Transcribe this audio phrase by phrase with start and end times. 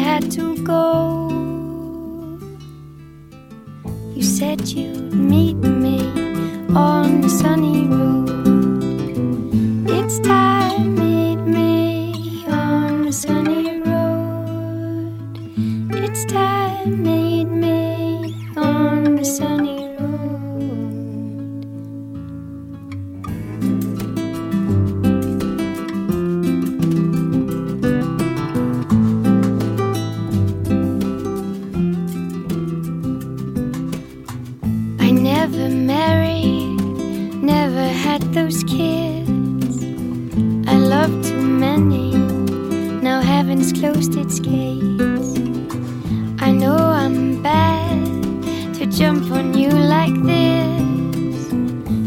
[0.00, 1.28] had to go.
[4.14, 5.98] You said you'd meet me
[6.74, 8.09] on the sunny road.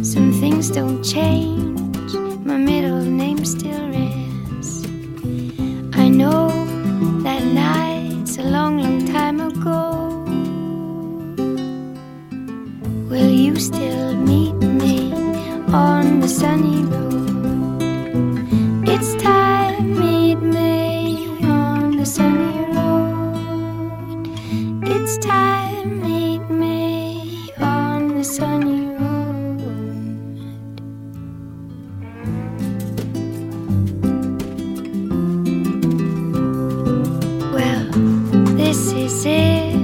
[0.03, 1.52] 今天节目
[39.09, 39.82] say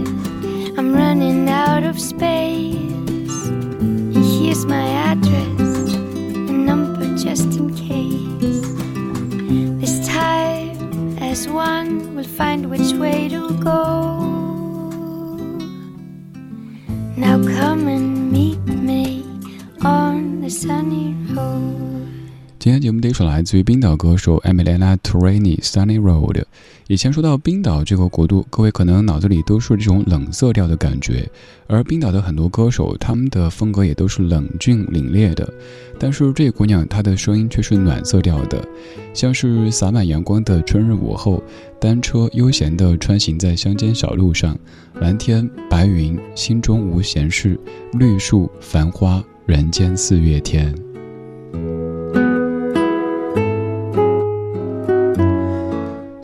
[23.10, 26.44] 一首来自于冰岛歌手 Emiliana Torrini Sunny Road。
[26.86, 31.28] 以前说到冰岛这个国度，各位可能脑子里都是这种冷色调的感觉，
[31.66, 35.52] 而冰岛的很多歌手，他们的风格也都是冷峻凛冽的。
[35.98, 38.64] 但是这姑娘她的声音却是暖色调的，
[39.12, 41.42] 像是洒满阳光的春日午后，
[41.82, 44.56] 单车悠闲地穿行在乡间小路上，
[45.02, 47.60] 蓝天白云，心中无闲事，
[47.94, 50.89] 绿树繁花，人间四月天。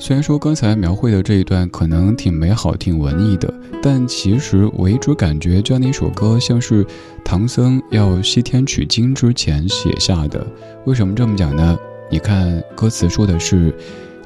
[0.06, 3.52] 虽然说刚才描绘的这一段可能挺美好、挺文艺的，
[3.82, 6.86] 但其实我一直感觉这样的一首歌像是
[7.24, 10.46] 唐僧要西天取经之前写下的。
[10.86, 11.76] 为什么这么讲呢？
[12.12, 13.76] 你看歌词说的是：“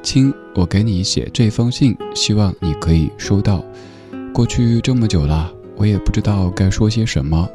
[0.04, 3.64] 亲，我给你写这封信，希望你可以收到。
[4.34, 7.48] 过去这么久了，我也不知道该说些什么，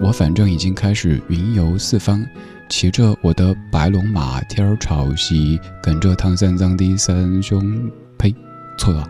[0.00, 2.24] 我反正已经开始云游四方。”
[2.68, 8.34] 骑着我的白龙马，天儿朝西，跟着唐三藏的三兄，呸，
[8.78, 9.08] 错了，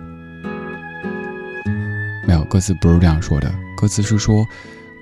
[2.27, 4.45] 没有，歌词不是这样说的，歌词是说，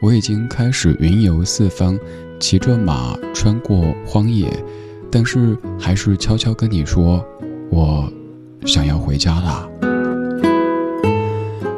[0.00, 1.98] 我已经开始云游四方，
[2.38, 4.52] 骑着马穿过荒野，
[5.10, 7.24] 但是还是悄悄跟你说，
[7.70, 8.10] 我
[8.66, 9.68] 想要回家啦。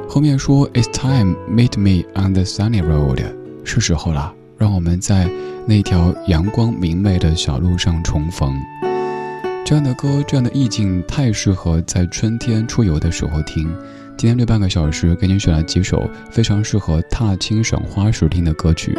[0.08, 3.24] 后面说，It's time meet me on the sunny road，
[3.64, 5.30] 是时候了，让我们在。
[5.66, 8.54] 那条阳光明媚的小路上重逢，
[9.64, 13.74] 这样的歌，这样的意境，太适合在春天出游的时候听。
[14.18, 18.94] 今天这半个小时，给你选了几首非常适合踏青赏花时听的歌曲。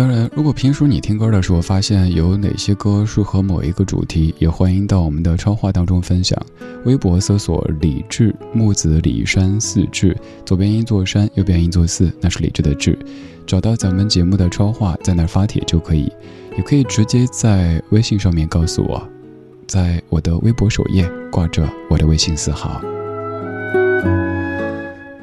[0.00, 6.42] 当然，如果平时你听歌的时候发现有哪些歌适合某一个主题，也欢迎到我们的超话当中分享。
[6.86, 10.16] 微博搜索“李志木子李山四志”，
[10.46, 12.98] 左边一座山，右边一座寺，那是李志的志。
[13.46, 16.10] 找到咱们节目的超话，在那儿发帖就可以，
[16.56, 19.06] 也可以直接在微信上面告诉我，
[19.66, 22.80] 在我的微博首页挂着我的微信四号。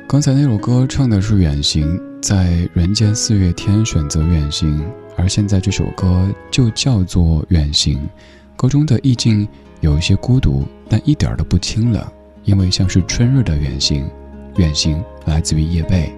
[0.07, 4.83] 刚才那首歌唱的是远行，在人间四月天选择远行，
[5.15, 7.99] 而现在这首歌就叫做远行。
[8.55, 9.47] 歌中的意境
[9.81, 12.03] 有一些孤独，但一点都不清冷，
[12.43, 14.09] 因为像是春日的远行。
[14.55, 16.09] 远行来自于叶蓓。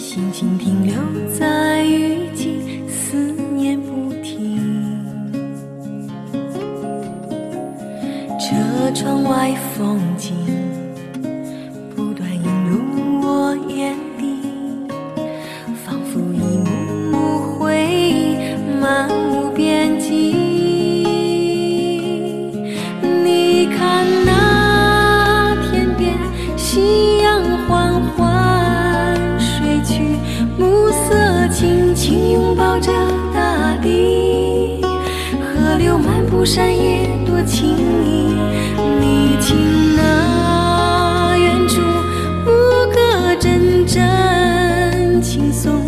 [0.00, 0.94] 心情停留
[1.28, 3.18] 在雨季思
[3.54, 4.58] 念不停。
[8.38, 10.34] 车窗外风景
[36.44, 37.68] 山野多情
[38.04, 38.34] 意，
[39.00, 41.80] 你听那远处
[42.44, 42.50] 牧
[42.92, 45.82] 歌阵阵，轻松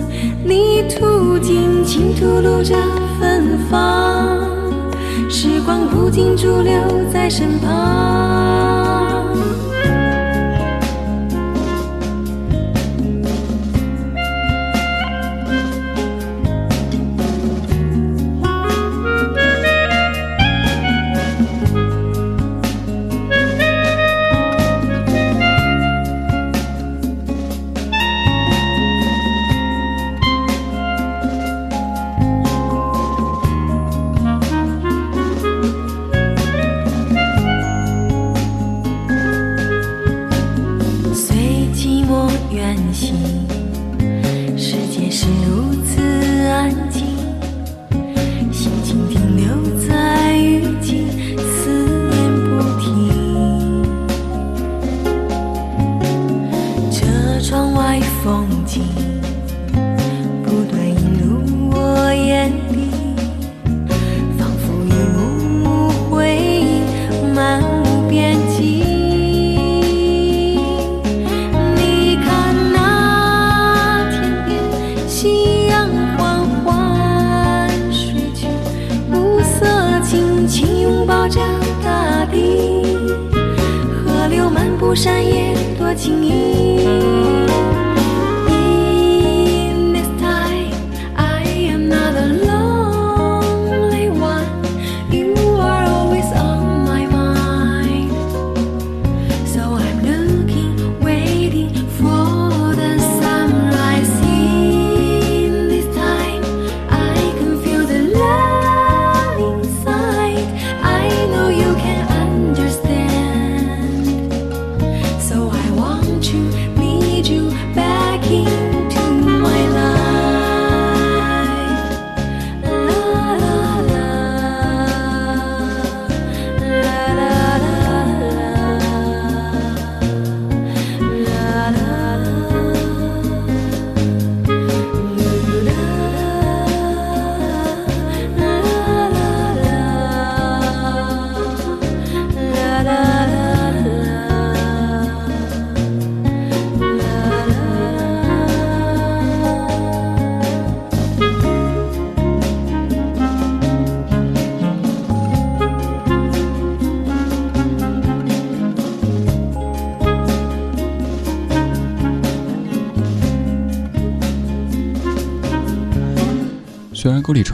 [0.45, 2.77] 你途尽情吐露着
[3.19, 4.39] 芬芳，
[5.29, 6.73] 时光不禁驻留
[7.13, 9.12] 在身旁。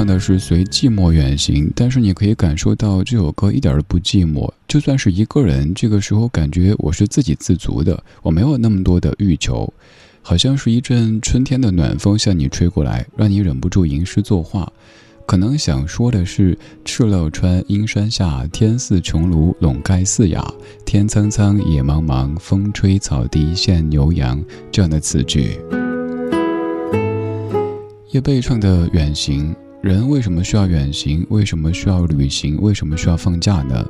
[0.09, 4.51] 的是随寂寞远行，但是你可以感受到这首歌一点都不寂寞。
[4.67, 9.73] 就算是一个人，这个时候感觉我是自给自足的，我没有那么多的欲求，
[10.23, 14.73] 好像是一阵春天的暖风向你吹过来，让你忍不住吟诗作画。
[15.27, 20.41] 可能想说的是：敕勒川，阴山下，天似穹庐，笼盖四野。
[20.87, 24.43] 天苍苍，野茫茫，风吹草低见牛羊。
[24.73, 25.61] 这样的词句。
[28.13, 31.27] 叶蓓唱的远行，人为什么需要远行？
[31.31, 32.61] 为什么需要旅行？
[32.61, 33.85] 为什么需要放假呢？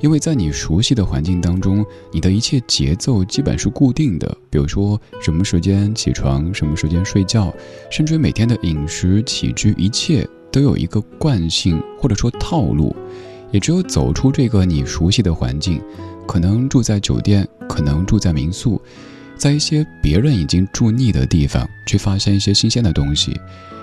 [0.00, 4.36] 因为在你熟悉的环境当中，你的一切节奏基本是固定的。
[4.50, 7.52] 比如说，什么时间起床，什么时间睡觉，
[7.90, 10.28] 甚至每天的饮食起居，一切。
[10.52, 12.92] 都有一个惯性或者说套路，
[13.52, 15.80] 也只有走出这个你熟悉的环境，
[16.26, 18.82] 可能住在酒店，可能住在民宿，
[19.36, 23.40] 在一些别人已经住腻的地方，去发现一些新鲜的东西，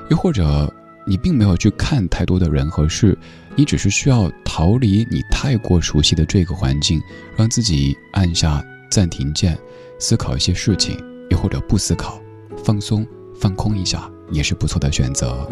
[0.10, 0.70] 又或者
[1.08, 3.18] 你并没有去看太多的人和事，
[3.56, 7.02] 你只是需要逃离你太过熟悉的这个环境，
[7.38, 8.62] 让自己按下
[8.92, 9.58] 暂停键，
[10.00, 12.22] 思考一些事情，又或者不思考，
[12.62, 13.08] 放松
[13.40, 15.50] 放空一下，也是不错的选择。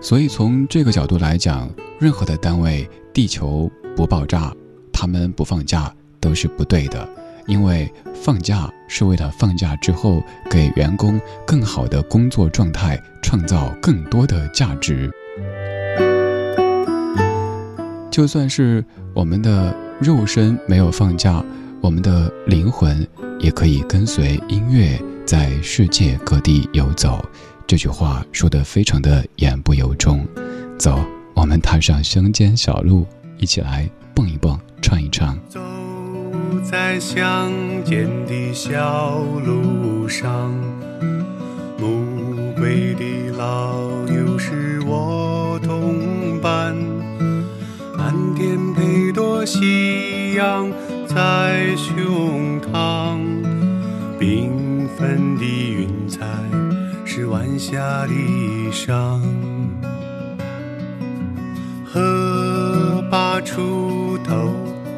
[0.00, 4.54] 所以从这个角度来讲，任何的单位，地球不爆炸，
[4.92, 7.08] 他们不放假都是不对的，
[7.46, 15.10] 因为放假是为了放假之后给员工更好的工作状态，创造更多的价值。
[18.10, 18.84] 就算是
[19.14, 21.42] 我们的肉身没有放假，
[21.80, 23.06] 我们的灵魂
[23.38, 27.24] 也可以跟随音乐在世界各地游走。
[27.66, 30.26] 这句话说的非常的言不由衷，
[30.78, 31.00] 走，
[31.34, 33.06] 我们踏上乡间小路，
[33.38, 35.38] 一起来蹦一蹦，唱一唱。
[36.60, 37.50] 在乡
[37.84, 40.52] 间的小路上，
[41.78, 46.76] 暮归的老牛是我同伴，
[47.96, 50.70] 蓝天配朵夕阳
[51.06, 53.18] 在胸膛，
[54.18, 54.50] 缤
[54.96, 56.26] 纷的云彩。
[57.04, 59.20] 是晚霞的衣裳，
[61.84, 64.48] 荷把锄头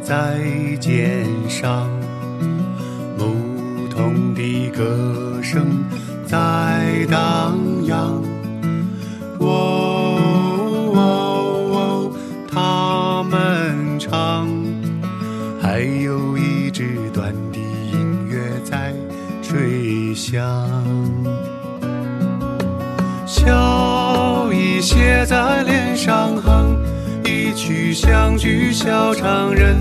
[0.05, 0.39] 在
[0.81, 1.89] 肩上，
[3.17, 5.83] 牧童的歌声
[6.27, 7.57] 在荡
[7.87, 8.23] 漾。
[9.39, 10.93] 哦，
[12.53, 14.47] 他们唱，
[15.59, 18.93] 还有一支短笛音乐在
[19.43, 20.45] 吹响。
[23.27, 26.77] 笑意写在脸上，哼
[27.25, 29.75] 一曲相聚小唱人，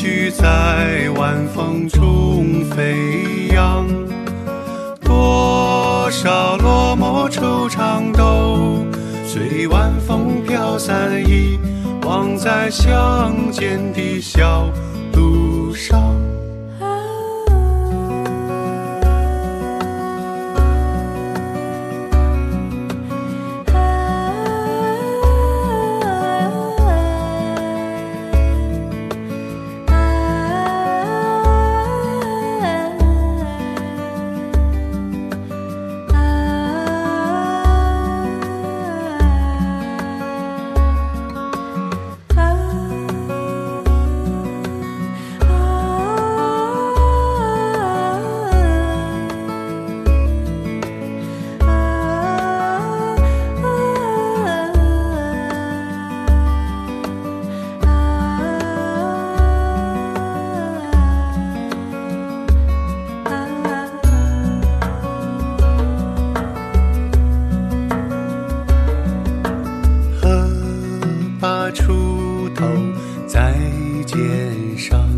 [0.00, 3.86] 去在晚风中飞扬。
[5.04, 8.82] 多少落寞惆怅都
[9.26, 11.58] 随晚风飘散，遗
[12.06, 14.70] 忘在乡间的小
[71.70, 72.66] 出头
[73.26, 73.54] 在
[74.06, 74.18] 肩
[74.76, 75.08] 上。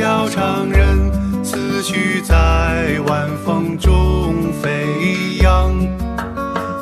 [0.00, 5.76] 小长人，思绪在晚风中飞扬。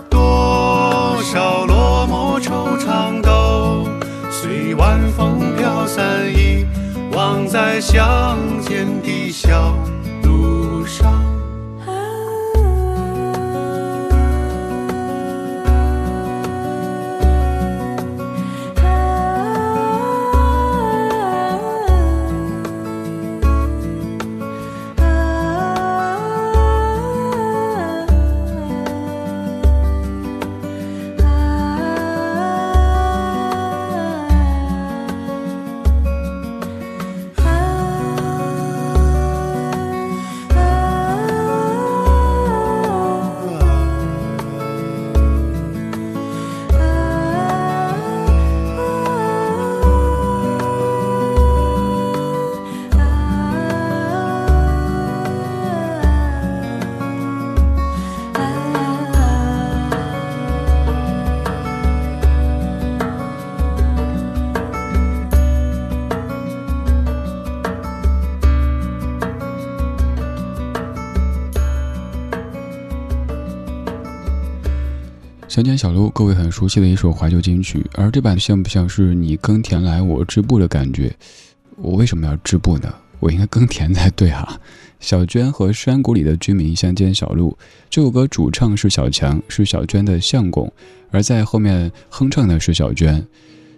[0.08, 3.88] 多少落寞惆怅都
[4.30, 6.64] 随晚风飘散，遗
[7.12, 9.75] 忘在乡间的小。
[75.58, 81.12] 乡间小路，各位很熟悉的一首怀旧金曲，而这版像不像是你耕田来我织布的感觉？
[81.78, 82.94] 我为什么要织布呢？
[83.18, 84.56] 我应该耕田才对啊！
[85.00, 87.58] 小娟和山谷里的居民，乡间小路。
[87.90, 90.72] 这首歌主唱是小强，是小娟的相公，
[91.10, 93.26] 而在后面哼唱的是小娟。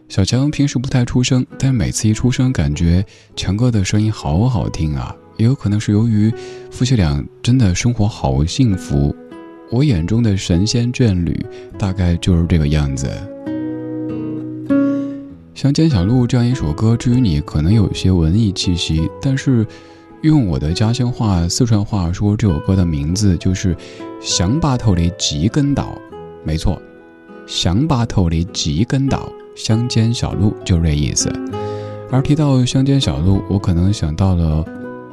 [0.06, 3.02] 小强平时不太出声，但每次一出声，感觉
[3.34, 5.16] 强哥的声音好好听啊！
[5.38, 6.30] 也有可能是由于
[6.70, 9.16] 夫妻俩真的生活好幸福。
[9.72, 11.46] 我眼中的神仙眷侣，
[11.78, 13.08] 大概就是这个样子。
[15.54, 19.64] 乡间小路这样一首歌，至于你可能有些文艺气息，但是
[20.22, 23.76] 用我的家乡话、四川话说，这首歌的名字就是
[24.20, 25.96] “乡坝头的吉根道”。
[26.42, 26.82] 没错，
[27.46, 31.30] 乡坝头的吉根道，乡间小路就是这意思。
[32.10, 34.64] 而提到乡间小路，我可能想到了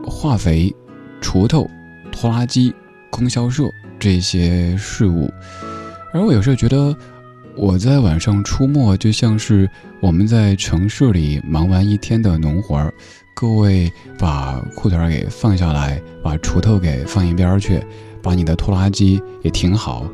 [0.04, 0.74] 化肥、
[1.22, 1.70] 锄头、
[2.12, 2.74] 拖拉机、
[3.10, 3.70] 供销社。
[4.00, 5.28] 这些事物，
[6.14, 6.96] 而我有时候觉得，
[7.56, 9.68] 我在晚上出没，就像是
[10.00, 12.94] 我们在城市里忙完一天的农活儿。
[13.34, 17.82] 各位把裤腿给放下来，把锄头给放一边去，
[18.22, 20.08] 把你的拖拉机也停好，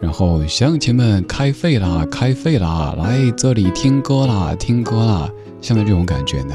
[0.00, 5.30] 然后乡亲们开废啦，开废啦，来这里听歌啦，听歌啦，
[5.60, 6.54] 现在这种感觉呢？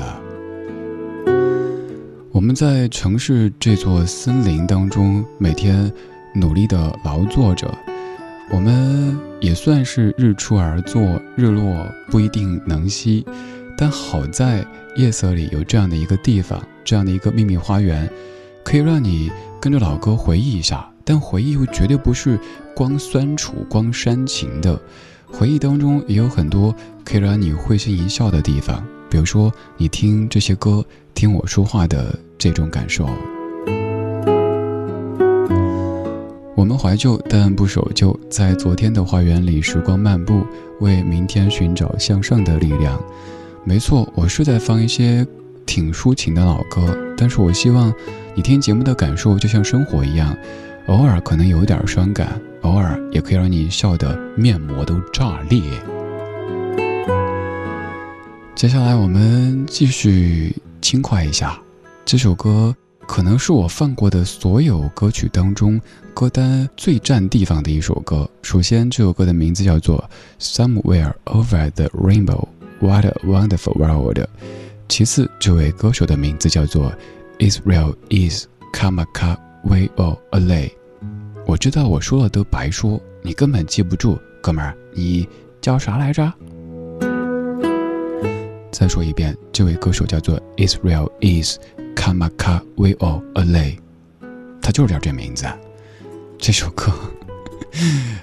[2.33, 5.91] 我们在城市这座森林当中，每天。
[6.33, 7.69] 努力的劳作着，
[8.53, 11.01] 我们也算是日出而作，
[11.35, 13.25] 日落不一定能息，
[13.77, 14.65] 但好在
[14.95, 18.09] 夜色里有这样的一个地方，这样的一个秘密花园，
[18.63, 20.89] 可以让你跟着老歌回忆一下。
[21.03, 22.39] 但回忆又绝对不是
[22.73, 24.81] 光酸楚、光煽情的，
[25.27, 30.81] 回忆当中也有很多可以让你会心一笑的地方，比如说你听这些歌，
[31.21, 33.07] 听我说话的这种感受。
[36.55, 38.19] 我们怀旧，但不守旧。
[38.27, 40.43] 在昨天的花园里，时光漫步，
[40.79, 42.99] 为明天寻找向上的力量。
[43.63, 45.23] 没错，我是在放一些
[45.63, 47.93] 挺抒情的老歌，但是我希望
[48.33, 50.35] 你听节目的感受就像生活一样，
[50.87, 55.61] 偶尔可能有点伤感，偶尔也可以让你笑得面膜都炸裂。
[58.55, 60.55] 接下来我们继续
[60.91, 61.57] 轻快一下，
[62.03, 62.75] 这首歌。
[63.07, 65.79] 可能是我放过的所有歌曲当中
[66.13, 68.29] 歌单最占地方的一首歌。
[68.41, 70.03] 首先，这首歌的名字叫做
[70.43, 72.45] 《Somewhere Over the Rainbow》
[72.85, 74.27] ，What a Wonderful World。
[74.89, 76.91] 其次，这位歌手的名字叫做
[77.39, 80.71] Israel Is Kamaka Way of a Lay。
[81.45, 85.25] 我知道我说了都白说，你根本记不住，哥们儿，你
[85.61, 86.33] 叫啥来着？
[88.71, 91.57] 再说一遍，这位歌手叫做 Israel Is。
[91.93, 93.77] Kamaka We All A Lay，
[94.61, 95.45] 他就是叫这名字。
[96.39, 96.91] 这首歌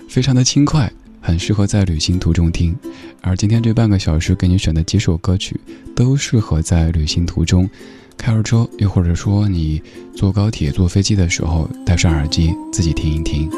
[0.09, 2.75] 非常的轻快，很适合在旅行途中听。
[3.21, 5.61] 而今天这半个小时给你选的几首歌曲，
[5.95, 7.69] 都适合在旅行途中
[8.17, 9.81] 开着车，又或者说你
[10.17, 13.49] 坐高铁、坐飞机的时候戴上耳机自己听一听。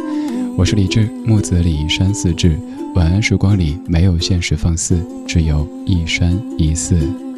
[0.58, 2.58] 我是李志，木子李山寺志。
[2.94, 7.29] 晚安时光里没有现实放肆，只有一山一寺。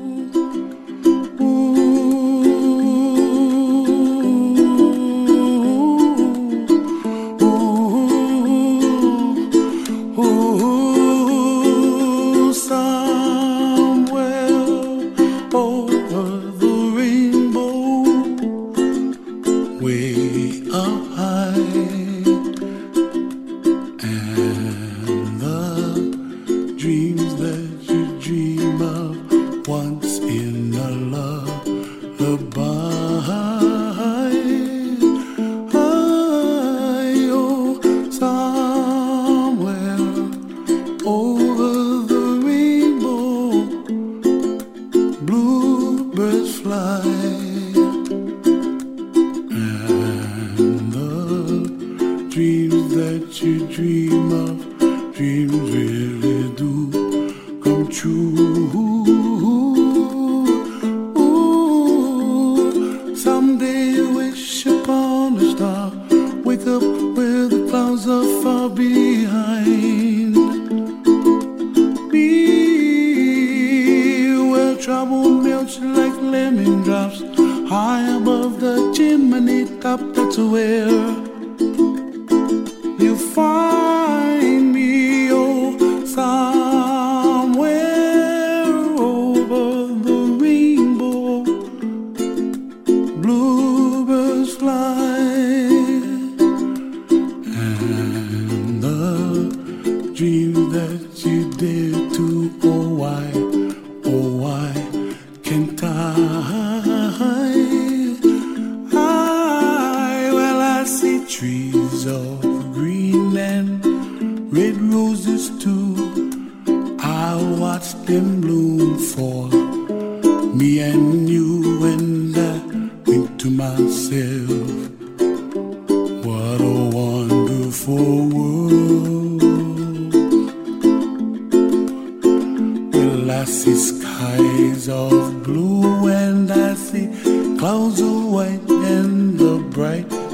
[53.32, 55.51] what you dream of, dream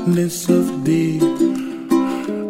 [0.09, 1.19] brightness of day.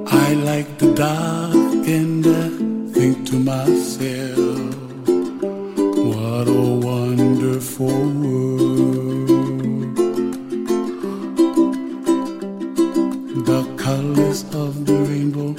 [0.07, 1.55] I like the dark,
[1.89, 2.49] and I
[2.93, 4.77] think to myself,
[6.15, 9.29] what a wonderful world.
[13.47, 15.55] The colors of the rainbow,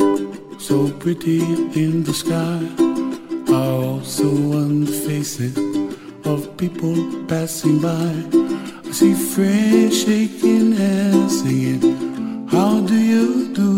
[0.58, 1.42] so pretty
[1.84, 2.62] in the sky,
[3.54, 4.28] are also
[4.62, 5.58] on the faces
[6.26, 6.96] of people
[7.28, 8.14] passing by.
[8.86, 11.89] I see friends shaking hands, singing,
[12.60, 13.72] How do you do?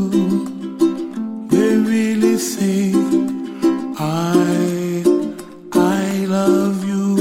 [1.54, 2.92] They really say,
[4.00, 5.04] I,
[5.72, 7.12] I love you.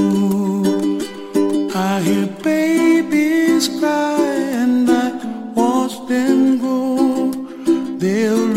[1.75, 4.23] I hear babies cry
[4.63, 5.09] and I
[5.55, 7.31] watch them grow.
[7.99, 8.50] They'll